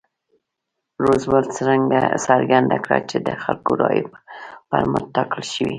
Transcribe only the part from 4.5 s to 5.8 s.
پر مټ ټاکل شوی.